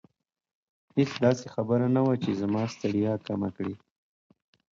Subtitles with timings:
[0.97, 3.75] هیڅ داسې خبره نه وه چې زما ستړیا کمه کړي.